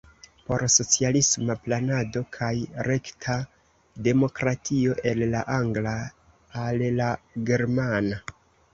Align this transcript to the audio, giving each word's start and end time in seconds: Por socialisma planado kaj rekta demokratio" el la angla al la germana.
Por 0.45 0.61
socialisma 0.75 1.55
planado 1.67 2.23
kaj 2.39 2.49
rekta 2.89 3.37
demokratio" 4.09 4.99
el 5.13 5.25
la 5.37 5.45
angla 5.61 5.97
al 6.67 6.85
la 7.01 7.15
germana. 7.55 8.25